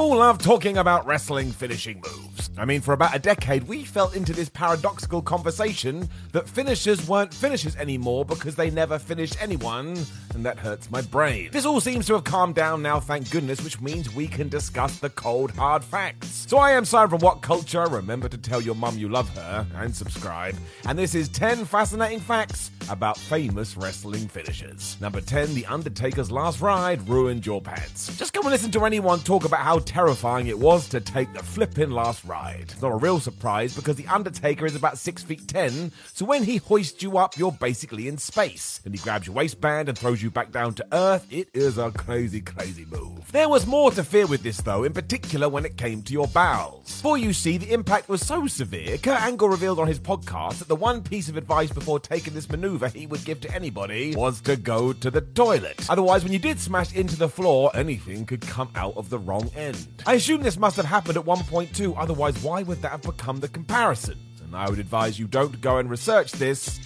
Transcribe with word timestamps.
all 0.00 0.16
love 0.16 0.38
talking 0.38 0.78
about 0.78 1.04
wrestling 1.04 1.52
finishing 1.52 2.00
moves. 2.00 2.48
I 2.56 2.64
mean, 2.64 2.80
for 2.80 2.94
about 2.94 3.14
a 3.14 3.18
decade, 3.18 3.64
we 3.64 3.84
fell 3.84 4.08
into 4.12 4.32
this 4.32 4.48
paradoxical 4.48 5.20
conversation 5.20 6.08
that 6.32 6.48
finishers 6.48 7.06
weren't 7.06 7.34
finishers 7.34 7.76
anymore 7.76 8.24
because 8.24 8.56
they 8.56 8.70
never 8.70 8.98
finished 8.98 9.36
anyone, 9.42 9.98
and 10.34 10.44
that 10.46 10.58
hurts 10.58 10.90
my 10.90 11.02
brain. 11.02 11.50
This 11.52 11.66
all 11.66 11.82
seems 11.82 12.06
to 12.06 12.14
have 12.14 12.24
calmed 12.24 12.54
down 12.54 12.80
now, 12.80 12.98
thank 12.98 13.30
goodness, 13.30 13.62
which 13.62 13.78
means 13.82 14.14
we 14.14 14.26
can 14.26 14.48
discuss 14.48 14.98
the 14.98 15.10
cold, 15.10 15.50
hard 15.50 15.84
facts. 15.84 16.46
So 16.48 16.56
I 16.56 16.70
am 16.70 16.86
Simon 16.86 17.10
from 17.10 17.20
WhatCulture. 17.20 17.92
Remember 17.92 18.28
to 18.28 18.38
tell 18.38 18.62
your 18.62 18.76
mum 18.76 18.96
you 18.96 19.10
love 19.10 19.28
her 19.36 19.66
and 19.74 19.94
subscribe. 19.94 20.56
And 20.86 20.98
this 20.98 21.14
is 21.14 21.28
10 21.28 21.66
fascinating 21.66 22.20
facts 22.20 22.70
about 22.88 23.18
famous 23.18 23.76
wrestling 23.76 24.28
finishers. 24.28 24.96
Number 25.00 25.20
10, 25.20 25.54
The 25.54 25.66
Undertaker's 25.66 26.30
last 26.30 26.60
ride 26.62 27.06
ruined 27.06 27.44
your 27.44 27.60
pants. 27.60 28.16
Just 28.16 28.32
go 28.32 28.40
and 28.40 28.50
listen 28.50 28.70
to 28.72 28.84
anyone 28.86 29.20
talk 29.20 29.44
about 29.44 29.60
how 29.60 29.78
terrifying 29.90 30.46
it 30.46 30.56
was 30.56 30.88
to 30.88 31.00
take 31.00 31.32
the 31.32 31.42
flipping 31.42 31.90
last 31.90 32.24
ride. 32.24 32.72
Not 32.80 32.92
a 32.92 32.96
real 32.96 33.18
surprise 33.18 33.74
because 33.74 33.96
The 33.96 34.06
Undertaker 34.06 34.64
is 34.64 34.76
about 34.76 34.98
6 34.98 35.24
feet 35.24 35.48
10, 35.48 35.90
so 36.12 36.24
when 36.24 36.44
he 36.44 36.58
hoists 36.58 37.02
you 37.02 37.18
up, 37.18 37.36
you're 37.36 37.50
basically 37.50 38.06
in 38.06 38.16
space. 38.16 38.80
And 38.84 38.94
he 38.94 39.00
grabs 39.00 39.26
your 39.26 39.34
waistband 39.34 39.88
and 39.88 39.98
throws 39.98 40.22
you 40.22 40.30
back 40.30 40.52
down 40.52 40.74
to 40.74 40.86
Earth. 40.92 41.26
It 41.28 41.48
is 41.54 41.76
a 41.76 41.90
crazy, 41.90 42.40
crazy 42.40 42.86
move. 42.88 43.32
There 43.32 43.48
was 43.48 43.66
more 43.66 43.90
to 43.90 44.04
fear 44.04 44.28
with 44.28 44.44
this 44.44 44.58
though, 44.58 44.84
in 44.84 44.92
particular 44.92 45.48
when 45.48 45.64
it 45.64 45.76
came 45.76 46.02
to 46.02 46.12
your 46.12 46.28
bowels. 46.28 47.00
For 47.00 47.18
you 47.18 47.32
see, 47.32 47.58
the 47.58 47.72
impact 47.72 48.08
was 48.08 48.24
so 48.24 48.46
severe, 48.46 48.96
Kurt 48.96 49.20
Angle 49.20 49.48
revealed 49.48 49.80
on 49.80 49.88
his 49.88 49.98
podcast 49.98 50.60
that 50.60 50.68
the 50.68 50.76
one 50.76 51.02
piece 51.02 51.28
of 51.28 51.36
advice 51.36 51.72
before 51.72 51.98
taking 51.98 52.34
this 52.34 52.48
maneuver 52.48 52.86
he 52.88 53.08
would 53.08 53.24
give 53.24 53.40
to 53.40 53.52
anybody 53.52 54.14
was 54.14 54.40
to 54.42 54.54
go 54.54 54.92
to 54.92 55.10
the 55.10 55.20
toilet. 55.20 55.84
Otherwise, 55.90 56.22
when 56.22 56.32
you 56.32 56.38
did 56.38 56.60
smash 56.60 56.94
into 56.94 57.16
the 57.16 57.28
floor, 57.28 57.72
anything 57.74 58.24
could 58.24 58.42
come 58.42 58.70
out 58.76 58.96
of 58.96 59.10
the 59.10 59.18
wrong 59.18 59.50
end. 59.56 59.79
I 60.06 60.14
assume 60.14 60.42
this 60.42 60.56
must 60.56 60.76
have 60.76 60.86
happened 60.86 61.16
at 61.16 61.24
one 61.24 61.42
point 61.44 61.74
too, 61.74 61.94
otherwise, 61.94 62.42
why 62.42 62.62
would 62.62 62.82
that 62.82 62.92
have 62.92 63.02
become 63.02 63.40
the 63.40 63.48
comparison? 63.48 64.18
And 64.42 64.56
I 64.56 64.68
would 64.68 64.78
advise 64.78 65.18
you 65.18 65.26
don't 65.26 65.60
go 65.60 65.78
and 65.78 65.88
research 65.88 66.32
this 66.32 66.80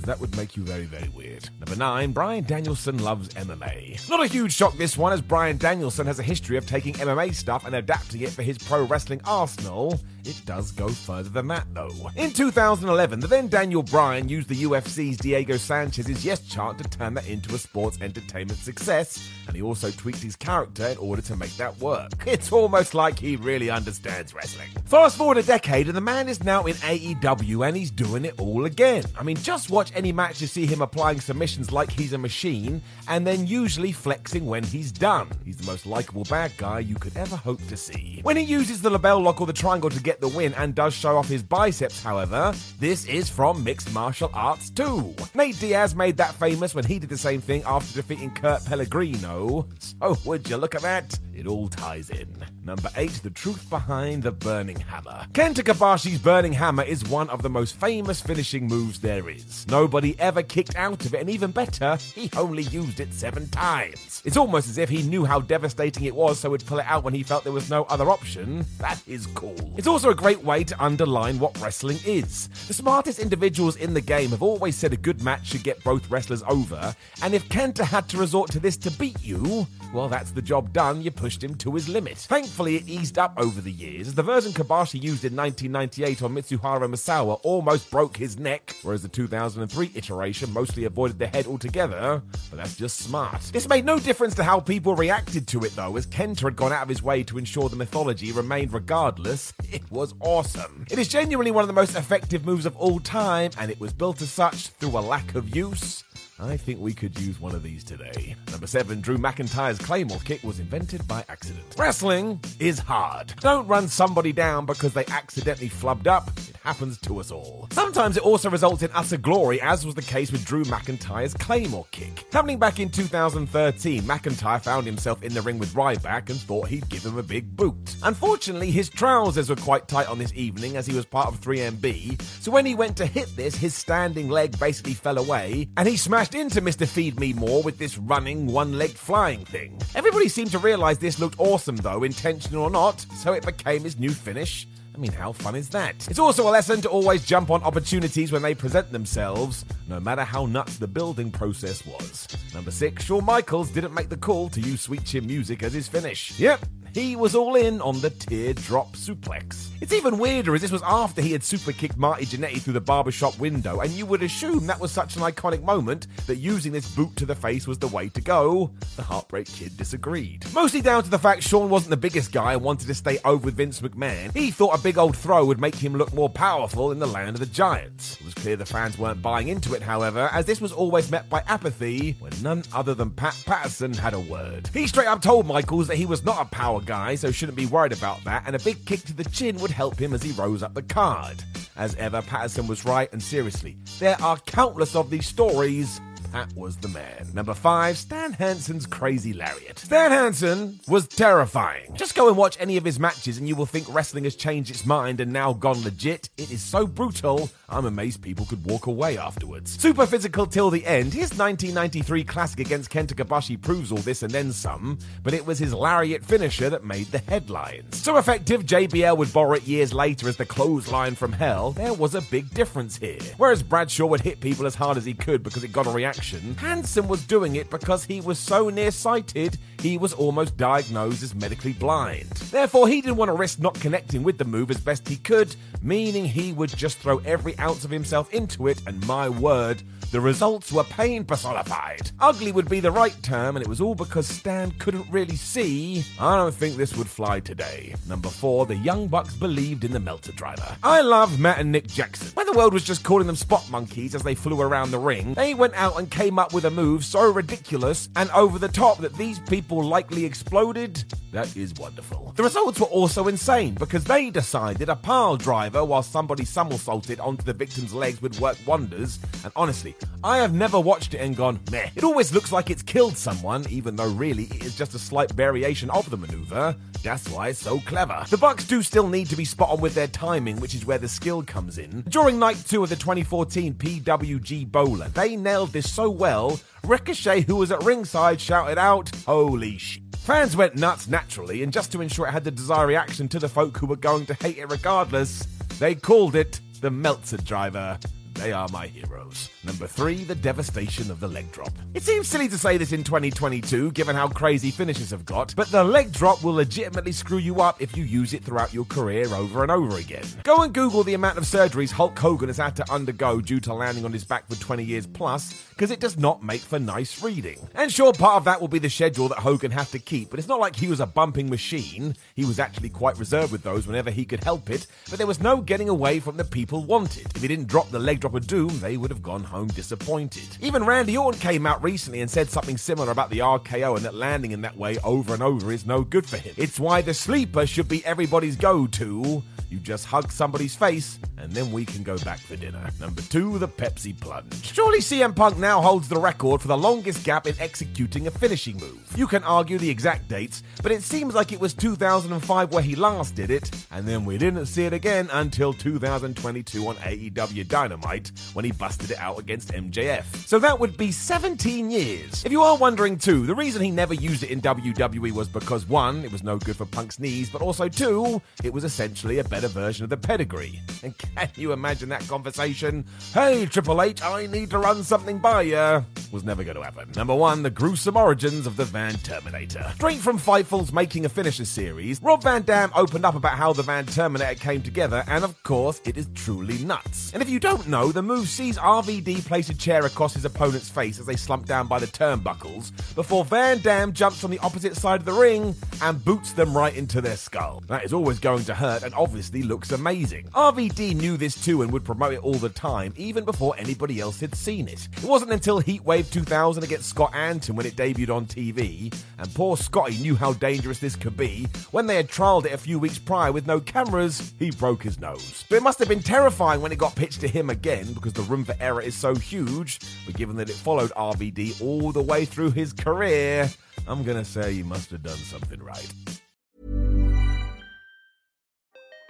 because 0.00 0.06
that 0.06 0.20
would 0.20 0.36
make 0.36 0.56
you 0.56 0.62
very, 0.62 0.84
very 0.84 1.08
weird. 1.10 1.48
Number 1.58 1.76
nine, 1.76 2.12
Bryan 2.12 2.44
Danielson 2.44 3.02
loves 3.02 3.28
MMA. 3.30 4.08
Not 4.08 4.24
a 4.24 4.26
huge 4.26 4.54
shock 4.54 4.76
this 4.78 4.96
one, 4.96 5.12
as 5.12 5.20
Bryan 5.20 5.58
Danielson 5.58 6.06
has 6.06 6.18
a 6.18 6.22
history 6.22 6.56
of 6.56 6.66
taking 6.66 6.94
MMA 6.94 7.34
stuff 7.34 7.66
and 7.66 7.74
adapting 7.74 8.22
it 8.22 8.30
for 8.30 8.42
his 8.42 8.56
pro 8.56 8.84
wrestling 8.84 9.20
arsenal. 9.24 10.00
It 10.24 10.40
does 10.44 10.70
go 10.72 10.88
further 10.88 11.28
than 11.28 11.48
that, 11.48 11.66
though. 11.74 11.90
In 12.16 12.30
2011, 12.30 13.20
the 13.20 13.26
then 13.26 13.48
Daniel 13.48 13.82
Bryan 13.82 14.28
used 14.28 14.48
the 14.48 14.62
UFC's 14.64 15.16
Diego 15.16 15.56
Sanchez's 15.56 16.24
Yes 16.24 16.40
chant 16.46 16.78
to 16.78 16.84
turn 16.84 17.14
that 17.14 17.26
into 17.26 17.54
a 17.54 17.58
sports 17.58 17.98
entertainment 18.00 18.58
success, 18.58 19.28
and 19.46 19.56
he 19.56 19.62
also 19.62 19.90
tweaked 19.90 20.22
his 20.22 20.36
character 20.36 20.86
in 20.88 20.98
order 20.98 21.22
to 21.22 21.36
make 21.36 21.54
that 21.56 21.76
work. 21.78 22.10
It's 22.26 22.52
almost 22.52 22.94
like 22.94 23.18
he 23.18 23.36
really 23.36 23.70
understands 23.70 24.34
wrestling. 24.34 24.68
Fast 24.84 25.16
forward 25.16 25.38
a 25.38 25.42
decade, 25.42 25.88
and 25.88 25.96
the 25.96 26.00
man 26.00 26.28
is 26.28 26.44
now 26.44 26.66
in 26.66 26.74
AEW 26.74 27.66
and 27.66 27.76
he's 27.76 27.90
doing 27.90 28.24
it 28.24 28.38
all 28.38 28.64
again. 28.64 29.04
I 29.18 29.22
mean, 29.22 29.36
just 29.36 29.70
watch 29.70 29.89
any 29.94 30.12
match 30.12 30.40
you 30.40 30.46
see 30.46 30.66
him 30.66 30.82
applying 30.82 31.20
submissions 31.20 31.72
like 31.72 31.90
he's 31.90 32.12
a 32.12 32.18
machine, 32.18 32.82
and 33.08 33.26
then 33.26 33.46
usually 33.46 33.92
flexing 33.92 34.46
when 34.46 34.62
he's 34.62 34.92
done. 34.92 35.28
He's 35.44 35.56
the 35.56 35.66
most 35.66 35.86
likable 35.86 36.24
bad 36.24 36.52
guy 36.56 36.80
you 36.80 36.96
could 36.96 37.16
ever 37.16 37.36
hope 37.36 37.64
to 37.68 37.76
see. 37.76 38.20
When 38.22 38.36
he 38.36 38.42
uses 38.42 38.82
the 38.82 38.90
LeBell 38.90 39.22
Lock 39.22 39.40
or 39.40 39.46
the 39.46 39.52
triangle 39.52 39.90
to 39.90 40.02
get 40.02 40.20
the 40.20 40.28
win 40.28 40.54
and 40.54 40.74
does 40.74 40.94
show 40.94 41.16
off 41.16 41.28
his 41.28 41.42
biceps, 41.42 42.02
however, 42.02 42.54
this 42.78 43.04
is 43.06 43.28
from 43.28 43.64
mixed 43.64 43.92
martial 43.92 44.30
arts 44.34 44.70
too. 44.70 45.14
Nate 45.34 45.58
Diaz 45.58 45.94
made 45.94 46.16
that 46.16 46.34
famous 46.34 46.74
when 46.74 46.84
he 46.84 46.98
did 46.98 47.10
the 47.10 47.18
same 47.18 47.40
thing 47.40 47.62
after 47.66 47.94
defeating 47.94 48.30
Kurt 48.30 48.64
Pellegrino. 48.64 49.68
So, 49.78 50.16
would 50.24 50.48
you 50.48 50.56
look 50.56 50.74
at 50.74 50.82
that? 50.82 51.18
It 51.34 51.46
all 51.46 51.68
ties 51.68 52.10
in. 52.10 52.28
Number 52.64 52.90
8, 52.96 53.20
the 53.22 53.30
truth 53.30 53.70
behind 53.70 54.22
the 54.22 54.30
Burning 54.30 54.78
Hammer. 54.78 55.26
Kenta 55.32 55.62
Kobashi's 55.62 56.18
Burning 56.18 56.52
Hammer 56.52 56.82
is 56.82 57.02
one 57.04 57.30
of 57.30 57.40
the 57.42 57.48
most 57.48 57.76
famous 57.76 58.20
finishing 58.20 58.66
moves 58.66 59.00
there 59.00 59.28
is. 59.30 59.66
Nobody 59.80 60.14
ever 60.20 60.42
kicked 60.42 60.76
out 60.76 61.06
of 61.06 61.14
it, 61.14 61.22
and 61.22 61.30
even 61.30 61.52
better, 61.52 61.96
he 62.14 62.28
only 62.36 62.64
used 62.64 63.00
it 63.00 63.14
seven 63.14 63.48
times. 63.48 64.20
It's 64.26 64.36
almost 64.36 64.68
as 64.68 64.76
if 64.76 64.90
he 64.90 65.02
knew 65.02 65.24
how 65.24 65.40
devastating 65.40 66.04
it 66.04 66.14
was, 66.14 66.38
so 66.38 66.52
he'd 66.52 66.66
pull 66.66 66.80
it 66.80 66.84
out 66.86 67.02
when 67.02 67.14
he 67.14 67.22
felt 67.22 67.44
there 67.44 67.52
was 67.54 67.70
no 67.70 67.84
other 67.84 68.10
option. 68.10 68.66
That 68.76 69.00
is 69.06 69.26
cool. 69.28 69.56
It's 69.78 69.86
also 69.86 70.10
a 70.10 70.14
great 70.14 70.44
way 70.44 70.64
to 70.64 70.84
underline 70.84 71.38
what 71.38 71.58
wrestling 71.62 71.98
is. 72.04 72.48
The 72.68 72.74
smartest 72.74 73.20
individuals 73.20 73.76
in 73.76 73.94
the 73.94 74.02
game 74.02 74.28
have 74.32 74.42
always 74.42 74.76
said 74.76 74.92
a 74.92 74.98
good 74.98 75.22
match 75.22 75.46
should 75.46 75.62
get 75.62 75.82
both 75.82 76.10
wrestlers 76.10 76.42
over, 76.46 76.94
and 77.22 77.32
if 77.32 77.48
Kenta 77.48 77.82
had 77.82 78.06
to 78.10 78.18
resort 78.18 78.50
to 78.50 78.60
this 78.60 78.76
to 78.76 78.90
beat 78.90 79.22
you, 79.22 79.66
well, 79.94 80.10
that's 80.10 80.30
the 80.30 80.42
job 80.42 80.74
done. 80.74 81.00
You 81.00 81.10
pushed 81.10 81.42
him 81.42 81.54
to 81.54 81.74
his 81.74 81.88
limit. 81.88 82.18
Thankfully, 82.18 82.76
it 82.76 82.86
eased 82.86 83.18
up 83.18 83.32
over 83.38 83.62
the 83.62 83.72
years, 83.72 84.08
as 84.08 84.14
the 84.14 84.22
version 84.22 84.52
Kobashi 84.52 85.02
used 85.02 85.24
in 85.24 85.34
1998 85.34 86.22
on 86.22 86.34
Mitsuharu 86.34 86.90
Misawa 86.90 87.40
almost 87.42 87.90
broke 87.90 88.18
his 88.18 88.38
neck, 88.38 88.76
whereas 88.82 89.00
the 89.00 89.08
2003 89.08 89.69
iteration 89.94 90.52
mostly 90.52 90.84
avoided 90.84 91.18
the 91.18 91.26
head 91.26 91.46
altogether. 91.46 92.22
But 92.50 92.56
that's 92.56 92.76
just 92.76 92.98
smart. 92.98 93.40
This 93.52 93.68
made 93.68 93.84
no 93.84 93.98
difference 93.98 94.34
to 94.36 94.44
how 94.44 94.60
people 94.60 94.94
reacted 94.94 95.46
to 95.48 95.64
it, 95.64 95.74
though, 95.76 95.96
as 95.96 96.06
Kenta 96.06 96.42
had 96.42 96.56
gone 96.56 96.72
out 96.72 96.82
of 96.82 96.88
his 96.88 97.02
way 97.02 97.22
to 97.24 97.38
ensure 97.38 97.68
the 97.68 97.76
mythology 97.76 98.32
remained 98.32 98.72
regardless. 98.72 99.52
It 99.72 99.88
was 99.88 100.14
awesome. 100.18 100.84
It 100.90 100.98
is 100.98 101.06
genuinely 101.06 101.52
one 101.52 101.62
of 101.62 101.68
the 101.68 101.72
most 101.72 101.94
effective 101.94 102.44
moves 102.44 102.66
of 102.66 102.76
all 102.76 102.98
time, 102.98 103.52
and 103.56 103.70
it 103.70 103.78
was 103.78 103.92
built 103.92 104.20
as 104.20 104.30
such 104.30 104.68
through 104.68 104.98
a 104.98 105.00
lack 105.00 105.36
of 105.36 105.54
use. 105.54 106.02
I 106.42 106.56
think 106.56 106.80
we 106.80 106.94
could 106.94 107.18
use 107.18 107.38
one 107.38 107.54
of 107.54 107.62
these 107.62 107.84
today. 107.84 108.34
Number 108.50 108.66
seven, 108.66 109.00
Drew 109.00 109.18
McIntyre's 109.18 109.78
Claymore 109.78 110.20
kick 110.24 110.42
was 110.42 110.58
invented 110.58 111.06
by 111.06 111.24
accident. 111.28 111.74
Wrestling 111.78 112.40
is 112.58 112.78
hard. 112.78 113.34
Don't 113.40 113.66
run 113.66 113.88
somebody 113.88 114.32
down 114.32 114.64
because 114.64 114.94
they 114.94 115.04
accidentally 115.06 115.68
flubbed 115.68 116.06
up. 116.06 116.28
It 116.38 116.56
happens 116.62 116.98
to 117.02 117.20
us 117.20 117.30
all. 117.30 117.68
Sometimes 117.72 118.16
it 118.16 118.22
also 118.22 118.48
results 118.48 118.82
in 118.82 118.90
utter 118.94 119.18
glory, 119.18 119.60
as 119.60 119.84
was 119.84 119.94
the 119.94 120.02
case 120.02 120.32
with 120.32 120.44
Drew 120.46 120.64
McIntyre's 120.64 121.34
Claymore 121.34 121.86
kick. 121.90 122.24
Happening 122.32 122.58
back 122.58 122.80
in 122.80 122.88
2013, 122.88 124.02
McIntyre 124.02 124.62
found 124.62 124.86
himself 124.86 125.22
in 125.22 125.34
the 125.34 125.42
ring 125.42 125.58
with 125.58 125.74
Ryback 125.74 126.30
and 126.30 126.40
thought 126.40 126.68
he'd 126.68 126.88
give 126.88 127.04
him 127.04 127.18
a 127.18 127.22
big 127.22 127.54
boot. 127.54 127.96
Unfortunately, 128.02 128.70
his 128.70 128.88
trousers 128.88 129.50
were 129.50 129.56
quite 129.56 129.88
tight 129.88 130.08
on 130.08 130.18
this 130.18 130.32
evening 130.34 130.76
as 130.76 130.86
he 130.86 130.94
was 130.94 131.04
part 131.04 131.28
of 131.28 131.40
3MB, 131.40 132.20
so 132.22 132.50
when 132.50 132.64
he 132.64 132.74
went 132.74 132.96
to 132.96 133.06
hit 133.06 133.34
this, 133.36 133.54
his 133.54 133.74
standing 133.74 134.30
leg 134.30 134.58
basically 134.58 134.94
fell 134.94 135.18
away, 135.18 135.68
and 135.76 135.86
he 135.86 135.96
smashed 135.96 136.29
into 136.34 136.60
Mr. 136.60 136.86
Feed 136.86 137.18
Me 137.18 137.32
More 137.32 137.62
with 137.62 137.78
this 137.78 137.98
running, 137.98 138.46
one 138.46 138.78
legged 138.78 138.96
flying 138.96 139.44
thing. 139.44 139.78
Everybody 139.94 140.28
seemed 140.28 140.50
to 140.52 140.58
realise 140.58 140.98
this 140.98 141.18
looked 141.18 141.38
awesome 141.38 141.76
though, 141.76 142.02
intentional 142.02 142.64
or 142.64 142.70
not, 142.70 143.00
so 143.16 143.32
it 143.32 143.44
became 143.44 143.84
his 143.84 143.98
new 143.98 144.10
finish. 144.10 144.66
I 144.94 144.98
mean, 144.98 145.12
how 145.12 145.32
fun 145.32 145.54
is 145.54 145.68
that? 145.70 146.06
It's 146.08 146.18
also 146.18 146.48
a 146.48 146.50
lesson 146.50 146.80
to 146.82 146.88
always 146.88 147.24
jump 147.24 147.50
on 147.50 147.62
opportunities 147.62 148.32
when 148.32 148.42
they 148.42 148.54
present 148.54 148.90
themselves, 148.92 149.64
no 149.88 150.00
matter 150.00 150.24
how 150.24 150.46
nuts 150.46 150.76
the 150.78 150.88
building 150.88 151.30
process 151.30 151.86
was. 151.86 152.28
Number 152.52 152.70
six, 152.70 153.04
Shawn 153.04 153.24
Michaels 153.24 153.70
didn't 153.70 153.94
make 153.94 154.08
the 154.08 154.16
call 154.16 154.48
to 154.50 154.60
use 154.60 154.80
Sweet 154.82 155.04
Chin 155.04 155.26
Music 155.26 155.62
as 155.62 155.72
his 155.72 155.88
finish. 155.88 156.38
Yep, 156.38 156.60
he 156.94 157.16
was 157.16 157.34
all 157.34 157.56
in 157.56 157.80
on 157.80 158.00
the 158.00 158.10
teardrop 158.10 158.92
suplex. 158.92 159.68
It's 159.80 159.92
even 159.92 160.18
weirder 160.18 160.54
as 160.54 160.60
this 160.60 160.70
was 160.70 160.82
after 160.82 161.22
he 161.22 161.32
had 161.32 161.42
super 161.42 161.72
kicked 161.72 161.96
Marty 161.96 162.26
Jannetty 162.26 162.60
through 162.60 162.74
the 162.74 162.80
barbershop 162.80 163.38
window, 163.38 163.80
and 163.80 163.90
you 163.92 164.04
would 164.06 164.22
assume 164.22 164.66
that 164.66 164.80
was 164.80 164.92
such 164.92 165.16
an 165.16 165.22
iconic 165.22 165.62
moment 165.62 166.06
that 166.26 166.36
using 166.36 166.72
this 166.72 166.94
boot 166.94 167.14
to 167.16 167.26
the 167.26 167.34
face 167.34 167.66
was 167.66 167.78
the 167.78 167.88
way 167.88 168.08
to 168.10 168.20
go. 168.20 168.70
The 168.96 169.02
Heartbreak 169.02 169.46
Kid 169.46 169.76
disagreed. 169.76 170.44
Mostly 170.52 170.80
down 170.80 171.02
to 171.04 171.10
the 171.10 171.18
fact 171.18 171.42
Shawn 171.42 171.70
wasn't 171.70 171.90
the 171.90 171.96
biggest 171.96 172.32
guy 172.32 172.52
and 172.52 172.62
wanted 172.62 172.86
to 172.88 172.94
stay 172.94 173.18
over 173.24 173.46
with 173.46 173.56
Vince 173.56 173.80
McMahon. 173.80 174.34
He 174.36 174.50
thought 174.50 174.78
a 174.78 174.82
big 174.82 174.98
old 174.98 175.16
throw 175.16 175.44
would 175.44 175.60
make 175.60 175.74
him 175.74 175.94
look 175.94 176.12
more 176.12 176.28
powerful 176.28 176.92
in 176.92 176.98
the 176.98 177.06
land 177.06 177.36
of 177.36 177.40
the 177.40 177.46
giants. 177.46 178.20
It 178.20 178.24
was 178.24 178.34
clear 178.34 178.56
the 178.56 178.66
fans 178.66 178.98
weren't 178.98 179.22
buying 179.22 179.48
into 179.48 179.74
it, 179.74 179.82
however, 179.82 180.28
as 180.32 180.44
this 180.44 180.60
was 180.60 180.72
always 180.72 181.10
met 181.10 181.28
by 181.30 181.42
apathy 181.46 182.16
when 182.18 182.32
none 182.42 182.64
other 182.74 182.94
than 182.94 183.10
Pat 183.10 183.36
Patterson 183.46 183.94
had 183.94 184.14
a 184.14 184.20
word. 184.20 184.68
He 184.74 184.86
straight 184.86 185.06
up 185.06 185.22
told 185.22 185.46
Michaels 185.46 185.88
that 185.88 185.96
he 185.96 186.06
was 186.06 186.24
not 186.24 186.42
a 186.42 186.44
power 186.46 186.79
guy, 186.80 187.14
so 187.14 187.30
shouldn't 187.30 187.56
be 187.56 187.66
worried 187.66 187.92
about 187.92 188.22
that, 188.24 188.44
and 188.46 188.56
a 188.56 188.58
big 188.58 188.84
kick 188.86 189.00
to 189.02 189.12
the 189.12 189.24
chin 189.24 189.56
would 189.58 189.70
help 189.70 189.98
him 189.98 190.12
as 190.12 190.22
he 190.22 190.32
rose 190.32 190.62
up 190.62 190.74
the 190.74 190.82
card. 190.82 191.42
As 191.76 191.94
ever, 191.96 192.22
Patterson 192.22 192.66
was 192.66 192.84
right, 192.84 193.10
and 193.12 193.22
seriously, 193.22 193.76
there 193.98 194.20
are 194.20 194.36
countless 194.38 194.94
of 194.94 195.10
these 195.10 195.26
stories 195.26 196.00
Pat 196.30 196.52
was 196.54 196.76
the 196.76 196.88
man. 196.88 197.26
Number 197.34 197.54
five, 197.54 197.98
Stan 197.98 198.32
Hansen's 198.32 198.86
crazy 198.86 199.32
lariat. 199.32 199.80
Stan 199.80 200.12
Hansen 200.12 200.78
was 200.86 201.08
terrifying. 201.08 201.92
Just 201.96 202.14
go 202.14 202.28
and 202.28 202.36
watch 202.36 202.56
any 202.60 202.76
of 202.76 202.84
his 202.84 203.00
matches 203.00 203.36
and 203.36 203.48
you 203.48 203.56
will 203.56 203.66
think 203.66 203.92
wrestling 203.92 204.24
has 204.24 204.36
changed 204.36 204.70
its 204.70 204.86
mind 204.86 205.20
and 205.20 205.32
now 205.32 205.52
gone 205.52 205.82
legit. 205.82 206.30
It 206.36 206.52
is 206.52 206.62
so 206.62 206.86
brutal, 206.86 207.50
I'm 207.68 207.84
amazed 207.84 208.22
people 208.22 208.46
could 208.46 208.64
walk 208.64 208.86
away 208.86 209.18
afterwards. 209.18 209.76
Super 209.80 210.06
physical 210.06 210.46
till 210.46 210.70
the 210.70 210.86
end. 210.86 211.12
His 211.12 211.36
1993 211.36 212.22
classic 212.22 212.60
against 212.60 212.90
Kenta 212.90 213.14
Kobashi 213.14 213.60
proves 213.60 213.90
all 213.90 213.98
this 213.98 214.22
and 214.22 214.30
then 214.30 214.52
some, 214.52 214.98
but 215.24 215.34
it 215.34 215.44
was 215.44 215.58
his 215.58 215.74
lariat 215.74 216.24
finisher 216.24 216.70
that 216.70 216.84
made 216.84 217.06
the 217.06 217.18
headlines. 217.18 217.96
So 217.96 218.18
effective, 218.18 218.64
JBL 218.64 219.16
would 219.16 219.32
borrow 219.32 219.54
it 219.54 219.66
years 219.66 219.92
later 219.92 220.28
as 220.28 220.36
the 220.36 220.46
clothesline 220.46 221.16
from 221.16 221.32
hell. 221.32 221.72
There 221.72 221.94
was 221.94 222.14
a 222.14 222.22
big 222.22 222.54
difference 222.54 222.96
here. 222.96 223.18
Whereas 223.36 223.64
Bradshaw 223.64 224.06
would 224.06 224.20
hit 224.20 224.40
people 224.40 224.66
as 224.66 224.76
hard 224.76 224.96
as 224.96 225.04
he 225.04 225.14
could 225.14 225.42
because 225.42 225.64
it 225.64 225.72
got 225.72 225.88
a 225.88 225.90
reaction 225.90 226.19
Hansen 226.58 227.08
was 227.08 227.24
doing 227.24 227.56
it 227.56 227.70
because 227.70 228.04
he 228.04 228.20
was 228.20 228.38
so 228.38 228.68
nearsighted 228.68 229.58
he 229.80 229.96
was 229.96 230.12
almost 230.12 230.56
diagnosed 230.56 231.22
as 231.22 231.34
medically 231.34 231.72
blind. 231.72 232.28
Therefore, 232.28 232.86
he 232.86 233.00
didn't 233.00 233.16
want 233.16 233.30
to 233.30 233.34
risk 233.34 233.58
not 233.58 233.74
connecting 233.80 234.22
with 234.22 234.36
the 234.36 234.44
move 234.44 234.70
as 234.70 234.78
best 234.78 235.08
he 235.08 235.16
could, 235.16 235.56
meaning 235.82 236.26
he 236.26 236.52
would 236.52 236.70
just 236.76 236.98
throw 236.98 237.18
every 237.18 237.58
ounce 237.58 237.84
of 237.84 237.90
himself 237.90 238.30
into 238.32 238.68
it, 238.68 238.82
and 238.86 239.06
my 239.06 239.28
word, 239.28 239.82
the 240.10 240.20
results 240.20 240.72
were 240.72 240.82
pain 240.84 241.24
personified. 241.24 242.10
Ugly 242.18 242.50
would 242.52 242.68
be 242.68 242.80
the 242.80 242.90
right 242.90 243.14
term, 243.22 243.56
and 243.56 243.64
it 243.64 243.68
was 243.68 243.80
all 243.80 243.94
because 243.94 244.26
Stan 244.26 244.72
couldn't 244.72 245.06
really 245.08 245.36
see. 245.36 246.04
I 246.18 246.36
don't 246.36 246.54
think 246.54 246.76
this 246.76 246.96
would 246.96 247.06
fly 247.06 247.38
today. 247.38 247.94
Number 248.08 248.28
four, 248.28 248.66
the 248.66 248.76
Young 248.76 249.06
Bucks 249.06 249.34
believed 249.34 249.84
in 249.84 249.92
the 249.92 250.00
Meltzer 250.00 250.32
driver. 250.32 250.76
I 250.82 251.00
love 251.00 251.38
Matt 251.38 251.60
and 251.60 251.70
Nick 251.70 251.86
Jackson. 251.86 252.32
When 252.34 252.46
the 252.46 252.52
world 252.52 252.72
was 252.72 252.82
just 252.82 253.04
calling 253.04 253.28
them 253.28 253.36
spot 253.36 253.70
monkeys 253.70 254.14
as 254.16 254.24
they 254.24 254.34
flew 254.34 254.60
around 254.60 254.90
the 254.90 254.98
ring, 254.98 255.34
they 255.34 255.54
went 255.54 255.74
out 255.74 255.98
and 255.98 256.10
came 256.10 256.38
up 256.38 256.52
with 256.52 256.64
a 256.64 256.70
move 256.70 257.04
so 257.04 257.30
ridiculous 257.30 258.08
and 258.16 258.30
over 258.30 258.58
the 258.58 258.68
top 258.68 258.98
that 258.98 259.14
these 259.14 259.38
people 259.40 259.82
likely 259.84 260.24
exploded. 260.24 261.04
That 261.32 261.56
is 261.56 261.72
wonderful. 261.74 262.32
The 262.34 262.42
results 262.42 262.80
were 262.80 262.86
also 262.86 263.28
insane 263.28 263.74
because 263.74 264.02
they 264.02 264.30
decided 264.30 264.88
a 264.88 264.96
pile 264.96 265.36
driver 265.36 265.84
while 265.84 266.02
somebody 266.02 266.44
somersaulted 266.44 267.20
onto 267.20 267.44
the 267.44 267.52
victim's 267.52 267.94
legs 267.94 268.20
would 268.20 268.36
work 268.40 268.56
wonders, 268.66 269.20
and 269.44 269.52
honestly, 269.54 269.94
I 270.22 270.38
have 270.38 270.54
never 270.54 270.78
watched 270.78 271.14
it 271.14 271.18
and 271.18 271.36
gone, 271.36 271.60
meh. 271.70 271.88
It 271.96 272.04
always 272.04 272.32
looks 272.32 272.52
like 272.52 272.70
it's 272.70 272.82
killed 272.82 273.16
someone, 273.16 273.66
even 273.70 273.96
though 273.96 274.10
really 274.10 274.44
it 274.44 274.64
is 274.64 274.74
just 274.74 274.94
a 274.94 274.98
slight 274.98 275.30
variation 275.32 275.90
of 275.90 276.10
the 276.10 276.16
maneuver. 276.16 276.76
That's 277.02 277.28
why 277.30 277.48
it's 277.48 277.60
so 277.60 277.78
clever. 277.80 278.24
The 278.28 278.36
Bucks 278.36 278.66
do 278.66 278.82
still 278.82 279.08
need 279.08 279.28
to 279.30 279.36
be 279.36 279.46
spot 279.46 279.70
on 279.70 279.80
with 279.80 279.94
their 279.94 280.08
timing, 280.08 280.60
which 280.60 280.74
is 280.74 280.84
where 280.84 280.98
the 280.98 281.08
skill 281.08 281.42
comes 281.42 281.78
in. 281.78 282.02
During 282.08 282.38
night 282.38 282.62
two 282.68 282.82
of 282.82 282.90
the 282.90 282.96
2014 282.96 283.74
PWG 283.74 284.70
BOLA, 284.70 285.08
they 285.10 285.36
nailed 285.36 285.72
this 285.72 285.90
so 285.90 286.10
well, 286.10 286.60
Ricochet, 286.84 287.42
who 287.42 287.56
was 287.56 287.72
at 287.72 287.82
ringside, 287.82 288.40
shouted 288.40 288.78
out, 288.78 289.10
Holy 289.26 289.78
shit. 289.78 290.02
Fans 290.18 290.54
went 290.54 290.76
nuts 290.76 291.08
naturally, 291.08 291.62
and 291.62 291.72
just 291.72 291.90
to 291.92 292.02
ensure 292.02 292.26
it 292.28 292.32
had 292.32 292.44
the 292.44 292.50
desired 292.50 292.88
reaction 292.88 293.26
to 293.28 293.38
the 293.38 293.48
folk 293.48 293.78
who 293.78 293.86
were 293.86 293.96
going 293.96 294.26
to 294.26 294.34
hate 294.34 294.58
it 294.58 294.70
regardless, 294.70 295.44
they 295.78 295.94
called 295.94 296.36
it 296.36 296.60
the 296.82 296.90
Meltzer 296.90 297.38
Driver. 297.38 297.98
They 298.40 298.52
are 298.52 298.68
my 298.72 298.86
heroes. 298.86 299.50
Number 299.64 299.86
three, 299.86 300.24
the 300.24 300.34
devastation 300.34 301.10
of 301.10 301.20
the 301.20 301.28
leg 301.28 301.52
drop. 301.52 301.72
It 301.92 302.02
seems 302.02 302.26
silly 302.26 302.48
to 302.48 302.56
say 302.56 302.78
this 302.78 302.92
in 302.92 303.04
2022, 303.04 303.92
given 303.92 304.16
how 304.16 304.28
crazy 304.28 304.70
finishes 304.70 305.10
have 305.10 305.26
got, 305.26 305.54
but 305.54 305.70
the 305.70 305.84
leg 305.84 306.10
drop 306.10 306.42
will 306.42 306.54
legitimately 306.54 307.12
screw 307.12 307.36
you 307.36 307.60
up 307.60 307.82
if 307.82 307.94
you 307.94 308.04
use 308.04 308.32
it 308.32 308.42
throughout 308.42 308.72
your 308.72 308.86
career 308.86 309.26
over 309.34 309.62
and 309.62 309.70
over 309.70 309.98
again. 309.98 310.24
Go 310.42 310.62
and 310.62 310.72
Google 310.72 311.04
the 311.04 311.12
amount 311.12 311.36
of 311.36 311.44
surgeries 311.44 311.90
Hulk 311.90 312.18
Hogan 312.18 312.48
has 312.48 312.56
had 312.56 312.74
to 312.76 312.90
undergo 312.90 313.42
due 313.42 313.60
to 313.60 313.74
landing 313.74 314.06
on 314.06 314.12
his 314.12 314.24
back 314.24 314.48
for 314.48 314.56
20 314.58 314.84
years 314.84 315.06
plus, 315.06 315.66
because 315.68 315.90
it 315.90 316.00
does 316.00 316.16
not 316.16 316.42
make 316.42 316.62
for 316.62 316.78
nice 316.78 317.22
reading. 317.22 317.58
And 317.74 317.92
sure, 317.92 318.14
part 318.14 318.36
of 318.36 318.44
that 318.44 318.58
will 318.58 318.68
be 318.68 318.78
the 318.78 318.88
schedule 318.88 319.28
that 319.28 319.38
Hogan 319.38 319.70
had 319.70 319.88
to 319.88 319.98
keep, 319.98 320.30
but 320.30 320.38
it's 320.38 320.48
not 320.48 320.60
like 320.60 320.76
he 320.76 320.88
was 320.88 321.00
a 321.00 321.06
bumping 321.06 321.50
machine. 321.50 322.16
He 322.36 322.46
was 322.46 322.58
actually 322.58 322.88
quite 322.88 323.18
reserved 323.18 323.52
with 323.52 323.62
those 323.62 323.86
whenever 323.86 324.10
he 324.10 324.24
could 324.24 324.42
help 324.42 324.70
it, 324.70 324.86
but 325.10 325.18
there 325.18 325.26
was 325.26 325.40
no 325.42 325.60
getting 325.60 325.90
away 325.90 326.20
from 326.20 326.38
the 326.38 326.44
people 326.44 326.84
wanted. 326.84 327.26
If 327.36 327.42
he 327.42 327.48
didn't 327.48 327.68
drop 327.68 327.90
the 327.90 327.98
leg 327.98 328.20
drop 328.20 328.29
of 328.34 328.46
doom, 328.46 328.80
they 328.80 328.96
would 328.96 329.10
have 329.10 329.22
gone 329.22 329.44
home 329.44 329.68
disappointed. 329.68 330.48
Even 330.60 330.84
Randy 330.84 331.16
Orton 331.16 331.40
came 331.40 331.66
out 331.66 331.82
recently 331.82 332.20
and 332.20 332.30
said 332.30 332.50
something 332.50 332.76
similar 332.76 333.10
about 333.10 333.30
the 333.30 333.38
RKO 333.38 333.96
and 333.96 334.04
that 334.04 334.14
landing 334.14 334.52
in 334.52 334.62
that 334.62 334.76
way 334.76 334.98
over 335.04 335.34
and 335.34 335.42
over 335.42 335.72
is 335.72 335.86
no 335.86 336.02
good 336.02 336.26
for 336.26 336.36
him. 336.36 336.54
It's 336.56 336.80
why 336.80 337.02
the 337.02 337.14
sleeper 337.14 337.66
should 337.66 337.88
be 337.88 338.04
everybody's 338.04 338.56
go 338.56 338.86
to. 338.86 339.42
You 339.70 339.78
just 339.78 340.04
hug 340.04 340.32
somebody's 340.32 340.74
face, 340.74 341.20
and 341.38 341.52
then 341.52 341.70
we 341.70 341.84
can 341.84 342.02
go 342.02 342.18
back 342.18 342.40
for 342.40 342.56
dinner. 342.56 342.90
Number 342.98 343.22
two, 343.22 343.58
the 343.58 343.68
Pepsi 343.68 344.18
plunge. 344.18 344.72
Surely 344.72 344.98
CM 344.98 345.34
Punk 345.34 345.58
now 345.58 345.80
holds 345.80 346.08
the 346.08 346.18
record 346.18 346.60
for 346.60 346.66
the 346.66 346.76
longest 346.76 347.24
gap 347.24 347.46
in 347.46 347.54
executing 347.60 348.26
a 348.26 348.32
finishing 348.32 348.76
move. 348.78 349.00
You 349.14 349.28
can 349.28 349.44
argue 349.44 349.78
the 349.78 349.88
exact 349.88 350.28
dates, 350.28 350.64
but 350.82 350.90
it 350.90 351.04
seems 351.04 351.34
like 351.34 351.52
it 351.52 351.60
was 351.60 351.72
2005 351.72 352.72
where 352.72 352.82
he 352.82 352.96
last 352.96 353.36
did 353.36 353.50
it, 353.50 353.70
and 353.92 354.06
then 354.08 354.24
we 354.24 354.38
didn't 354.38 354.66
see 354.66 354.86
it 354.86 354.92
again 354.92 355.28
until 355.32 355.72
2022 355.72 356.88
on 356.88 356.96
AEW 356.96 357.68
Dynamite 357.68 358.32
when 358.54 358.64
he 358.64 358.72
busted 358.72 359.12
it 359.12 359.18
out 359.18 359.38
against 359.38 359.68
MJF. 359.72 360.24
So 360.48 360.58
that 360.58 360.80
would 360.80 360.96
be 360.96 361.12
17 361.12 361.90
years. 361.90 362.44
If 362.44 362.50
you 362.50 362.62
are 362.62 362.76
wondering 362.76 363.18
too, 363.18 363.46
the 363.46 363.54
reason 363.54 363.82
he 363.82 363.92
never 363.92 364.14
used 364.14 364.42
it 364.42 364.50
in 364.50 364.60
WWE 364.60 365.30
was 365.30 365.48
because 365.48 365.86
one, 365.86 366.24
it 366.24 366.32
was 366.32 366.42
no 366.42 366.58
good 366.58 366.76
for 366.76 366.86
Punk's 366.86 367.20
knees, 367.20 367.48
but 367.50 367.62
also 367.62 367.88
two, 367.88 368.42
it 368.64 368.72
was 368.72 368.82
essentially 368.82 369.38
a 369.38 369.44
better 369.44 369.59
version 369.68 370.04
of 370.04 370.10
the 370.10 370.16
pedigree. 370.16 370.80
And 371.02 371.16
can 371.16 371.50
you 371.56 371.72
imagine 371.72 372.08
that 372.10 372.26
conversation? 372.28 373.04
Hey, 373.32 373.66
Triple 373.66 374.02
H, 374.02 374.22
I 374.22 374.46
need 374.46 374.70
to 374.70 374.78
run 374.78 375.02
something 375.02 375.38
by 375.38 375.62
you. 375.62 376.04
Was 376.32 376.44
never 376.44 376.62
going 376.62 376.76
to 376.76 376.82
happen. 376.82 377.10
Number 377.16 377.34
one, 377.34 377.64
the 377.64 377.70
gruesome 377.70 378.16
origins 378.16 378.64
of 378.64 378.76
the 378.76 378.84
Van 378.84 379.14
Terminator. 379.14 379.90
Straight 379.96 380.18
from 380.18 380.38
Fightful's 380.38 380.92
Making 380.92 381.24
a 381.24 381.28
Finisher 381.28 381.64
series, 381.64 382.22
Rob 382.22 382.44
Van 382.44 382.62
Dam 382.62 382.92
opened 382.94 383.24
up 383.24 383.34
about 383.34 383.54
how 383.54 383.72
the 383.72 383.82
Van 383.82 384.06
Terminator 384.06 384.54
came 384.54 384.80
together, 384.80 385.24
and 385.26 385.42
of 385.42 385.60
course, 385.64 386.00
it 386.04 386.16
is 386.16 386.28
truly 386.36 386.78
nuts. 386.84 387.32
And 387.32 387.42
if 387.42 387.50
you 387.50 387.58
don't 387.58 387.88
know, 387.88 388.12
the 388.12 388.22
move 388.22 388.48
sees 388.48 388.78
RVD 388.78 389.44
place 389.44 389.70
a 389.70 389.74
chair 389.74 390.06
across 390.06 390.34
his 390.34 390.44
opponent's 390.44 390.88
face 390.88 391.18
as 391.18 391.26
they 391.26 391.34
slump 391.34 391.66
down 391.66 391.88
by 391.88 391.98
the 391.98 392.06
turnbuckles, 392.06 392.92
before 393.16 393.44
Van 393.44 393.78
Dam 393.80 394.12
jumps 394.12 394.44
on 394.44 394.52
the 394.52 394.60
opposite 394.60 394.94
side 394.94 395.18
of 395.18 395.26
the 395.26 395.32
ring 395.32 395.74
and 396.00 396.24
boots 396.24 396.52
them 396.52 396.76
right 396.76 396.94
into 396.94 397.20
their 397.20 397.36
skull. 397.36 397.82
That 397.88 398.04
is 398.04 398.12
always 398.12 398.38
going 398.38 398.64
to 398.66 398.74
hurt, 398.74 399.02
and 399.02 399.12
obviously 399.14 399.64
looks 399.64 399.90
amazing. 399.90 400.46
RVD 400.54 401.16
knew 401.16 401.36
this 401.36 401.60
too 401.60 401.82
and 401.82 401.90
would 401.90 402.04
promote 402.04 402.34
it 402.34 402.44
all 402.44 402.54
the 402.54 402.68
time, 402.68 403.14
even 403.16 403.44
before 403.44 403.74
anybody 403.78 404.20
else 404.20 404.38
had 404.38 404.54
seen 404.54 404.86
it. 404.86 405.08
It 405.16 405.24
wasn't 405.24 405.50
until 405.50 405.82
Heatwave 405.82 406.19
2000 406.28 406.82
against 406.82 407.08
Scott 407.08 407.34
Anton 407.34 407.76
when 407.76 407.86
it 407.86 407.96
debuted 407.96 408.34
on 408.34 408.46
TV, 408.46 409.14
and 409.38 409.54
poor 409.54 409.76
Scotty 409.76 410.18
knew 410.18 410.34
how 410.34 410.52
dangerous 410.54 410.98
this 410.98 411.16
could 411.16 411.36
be. 411.36 411.66
When 411.92 412.06
they 412.06 412.16
had 412.16 412.28
trialled 412.28 412.66
it 412.66 412.72
a 412.72 412.78
few 412.78 412.98
weeks 412.98 413.18
prior 413.18 413.52
with 413.52 413.66
no 413.66 413.80
cameras, 413.80 414.52
he 414.58 414.70
broke 414.70 415.02
his 415.02 415.20
nose. 415.20 415.64
But 415.68 415.76
it 415.76 415.82
must 415.82 416.00
have 416.00 416.08
been 416.08 416.22
terrifying 416.22 416.80
when 416.80 416.92
it 416.92 416.98
got 416.98 417.14
pitched 417.14 417.40
to 417.42 417.48
him 417.48 417.70
again 417.70 418.12
because 418.12 418.32
the 418.32 418.42
room 418.42 418.64
for 418.64 418.74
error 418.80 419.00
is 419.00 419.14
so 419.14 419.34
huge, 419.34 420.00
but 420.26 420.34
given 420.34 420.56
that 420.56 420.68
it 420.68 420.76
followed 420.76 421.10
RVD 421.12 421.80
all 421.80 422.12
the 422.12 422.22
way 422.22 422.44
through 422.44 422.72
his 422.72 422.92
career, 422.92 423.70
I'm 424.08 424.24
gonna 424.24 424.44
say 424.44 424.72
you 424.72 424.84
must 424.84 425.10
have 425.12 425.22
done 425.22 425.38
something 425.38 425.80
right. 425.80 426.12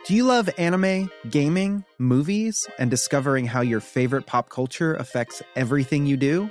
Do 0.07 0.17
you 0.17 0.25
love 0.25 0.49
anime, 0.57 1.11
gaming, 1.29 1.85
movies, 1.99 2.67
and 2.79 2.91
discovering 2.91 3.47
how 3.47 3.61
your 3.61 3.81
favorite 3.81 4.27
pop 4.27 4.49
culture 4.49 4.95
affects 4.95 5.43
everything 5.55 6.07
you 6.07 6.17
do? 6.17 6.51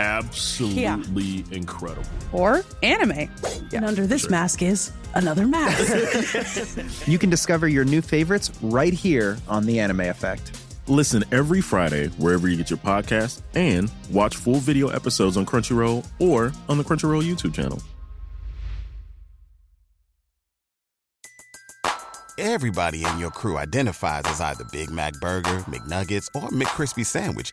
absolutely 0.00 1.44
incredible. 1.50 2.08
Or 2.32 2.64
anime. 2.82 3.30
And 3.72 3.84
under 3.84 4.06
this 4.06 4.30
mask 4.30 4.62
is 4.62 4.92
another 5.14 5.46
mask. 5.46 7.06
you 7.06 7.18
can 7.18 7.30
discover 7.30 7.68
your 7.68 7.84
new 7.84 8.00
favorites 8.00 8.50
right 8.62 8.92
here 8.92 9.36
on 9.48 9.66
The 9.66 9.80
Anime 9.80 10.00
Effect. 10.00 10.58
Listen 10.86 11.22
every 11.30 11.60
Friday 11.60 12.08
wherever 12.18 12.48
you 12.48 12.56
get 12.56 12.70
your 12.70 12.78
podcast 12.78 13.42
and 13.54 13.90
watch 14.10 14.36
full 14.36 14.56
video 14.56 14.88
episodes 14.88 15.36
on 15.36 15.46
Crunchyroll 15.46 16.06
or 16.18 16.52
on 16.68 16.78
the 16.78 16.84
Crunchyroll 16.84 17.22
YouTube 17.22 17.54
channel. 17.54 17.80
Everybody 22.38 23.04
in 23.04 23.18
your 23.18 23.30
crew 23.30 23.58
identifies 23.58 24.22
as 24.24 24.40
either 24.40 24.64
Big 24.72 24.90
Mac 24.90 25.12
Burger, 25.20 25.58
McNuggets, 25.68 26.26
or 26.34 26.48
McCrispy 26.48 27.04
Sandwich. 27.04 27.52